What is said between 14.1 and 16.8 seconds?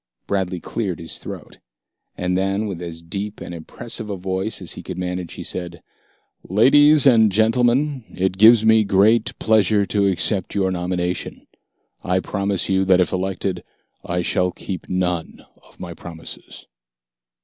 shall keep none of my promises."